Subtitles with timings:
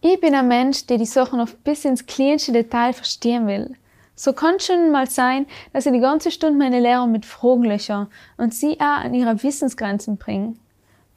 [0.00, 3.74] Ich bin ein Mensch, der die Sachen oft bis ins kleinste Detail verstehen will.
[4.14, 7.64] So kann es schon mal sein, dass ich die ganze Stunde meine Lehrer mit Fragen
[7.64, 10.54] löcher und sie auch an ihre Wissensgrenzen bringe.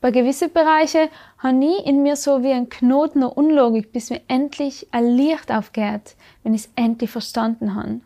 [0.02, 4.22] Bei gewissen Bereichen habe ich in mir so wie ein Knoten der Unlogik, bis mir
[4.28, 8.02] endlich ein Licht aufgeht, wenn ich es endlich verstanden habe.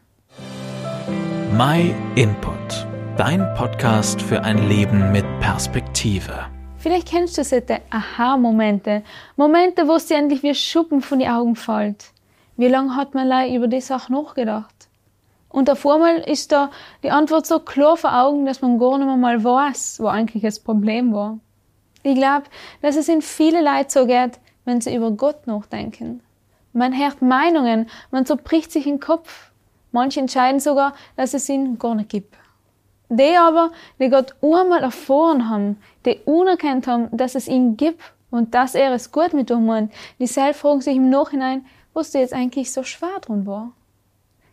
[1.58, 2.86] My Input,
[3.16, 6.55] dein Podcast für ein Leben mit Perspektive.
[6.86, 9.02] Vielleicht kennst du solche Aha-Momente,
[9.38, 12.12] Momente, wo es dir endlich wie Schuppen von den Augen fällt.
[12.58, 14.88] Wie lange hat man über die Sache nachgedacht?
[15.50, 16.70] Und auf einmal ist da
[17.02, 20.44] die Antwort so klar vor Augen, dass man gar nicht mehr mal weiß, wo eigentlich
[20.44, 21.40] das Problem war.
[22.04, 22.46] Ich glaube,
[22.84, 26.22] dass es in viele Leute so geht, wenn sie über Gott nachdenken.
[26.72, 29.50] Man hört Meinungen, man zerbricht sich den Kopf.
[29.92, 32.36] Manche entscheiden sogar, dass es ihn gar nicht gibt.
[33.10, 38.54] Die aber, die Gott einmal erfahren haben, die unerkannt haben, dass es ihn gibt und
[38.56, 42.20] dass er es gut mit ihm meint, die selbst fragen sich im Nachhinein, was dir
[42.20, 43.72] jetzt eigentlich so schwer drin war.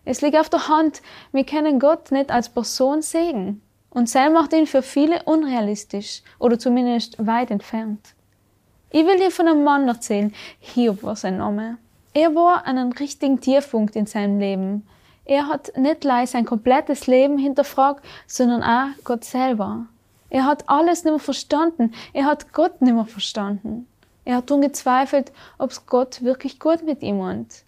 [0.05, 1.01] Es liegt auf der Hand,
[1.33, 3.63] wir können Gott nicht als Person sehen.
[3.91, 8.15] Und selbst macht ihn für viele unrealistisch oder zumindest weit entfernt.
[8.91, 11.79] Ich will dir von einem Mann erzählen, Hiob war sein Name.
[12.15, 14.87] Er war an einem richtigen Tiefpunkt in seinem Leben.
[15.25, 19.87] Er hat nicht allein sein komplettes Leben hinterfragt, sondern auch Gott selber.
[20.31, 21.93] Er hat alles nicht mehr verstanden.
[22.13, 23.87] Er hat Gott nicht mehr verstanden.
[24.25, 27.65] Er hat daran gezweifelt, ob es Gott wirklich gut mit ihm meint.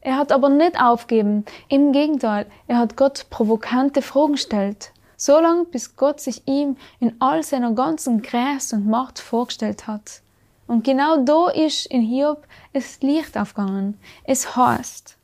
[0.00, 1.44] Er hat aber nicht aufgeben.
[1.68, 4.92] Im Gegenteil, er hat Gott provokante Fragen gestellt.
[5.16, 10.22] So lange, bis Gott sich ihm in all seiner ganzen Gräß und Macht vorgestellt hat.
[10.66, 13.98] Und genau da ist in Hiob es Licht aufgegangen.
[14.24, 15.17] Es heißt,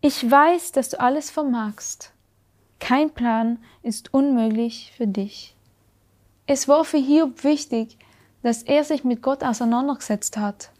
[0.00, 2.12] ich weiß, dass du alles vermagst.
[2.78, 5.56] Kein Plan ist unmöglich für dich.
[6.46, 7.98] Es war für Hiob wichtig,
[8.42, 10.70] dass er sich mit Gott auseinandergesetzt hat.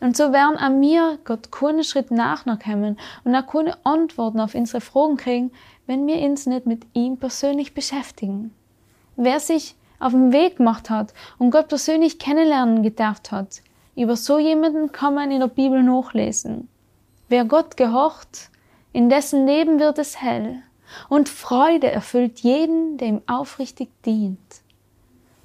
[0.00, 4.80] Und so werden an mir Gott keinen Schritt nachkommen und auch keine Antworten auf unsere
[4.80, 5.50] Fragen kriegen,
[5.86, 8.54] wenn wir uns nicht mit ihm persönlich beschäftigen.
[9.16, 13.62] Wer sich auf den Weg gemacht hat und Gott persönlich kennenlernen gedarft hat,
[13.96, 16.68] über so jemanden kann man in der Bibel nachlesen.
[17.28, 18.50] Wer Gott gehorcht,
[18.92, 20.62] in dessen Leben wird es hell,
[21.08, 24.38] und Freude erfüllt jeden, der ihm aufrichtig dient.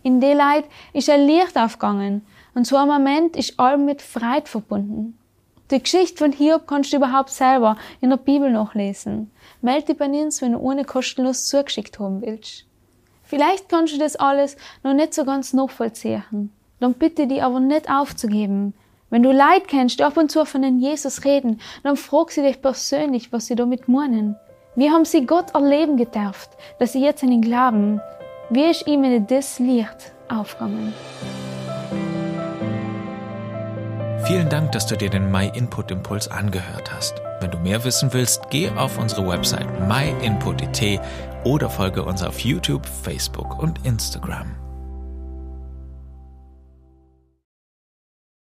[0.04, 4.48] In der Leid ist ein Licht aufgegangen, und so ein Moment ist allem mit Freude
[4.48, 5.18] verbunden.
[5.72, 9.30] Die Geschichte von Hiob kannst du überhaupt selber in der Bibel nachlesen.
[9.62, 12.66] Meld dich bei uns, wenn du ohne kostenlos zugeschickt haben willst.
[13.24, 16.52] Vielleicht kannst du das alles noch nicht so ganz nachvollziehen.
[16.80, 18.74] Dann bitte dich aber nicht aufzugeben.
[19.10, 22.44] Wenn du Leid kennst, die ab und zu von den Jesus reden, dann frag sie
[22.44, 24.36] dich persönlich, was sie damit meinen.
[24.76, 28.02] Wie haben sie Gott erleben gedarft, dass sie jetzt an ihn glauben?
[28.52, 30.94] Wie ist ihnen das Licht aufgegangen?
[34.26, 37.16] Vielen Dank, dass du dir den My Input Impuls angehört hast.
[37.40, 41.00] Wenn du mehr wissen willst, geh auf unsere Website myinput.it
[41.46, 44.69] oder folge uns auf YouTube, Facebook und Instagram.